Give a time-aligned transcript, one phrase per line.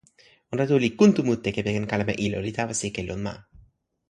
[0.55, 3.33] ona tu li kuntu mute kepeken kalama ilo, li tawa sike lon ma.